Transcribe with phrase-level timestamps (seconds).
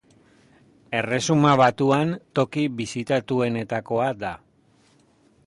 [0.99, 4.35] Erresuma Batuan toki bisitatuenetakoa da.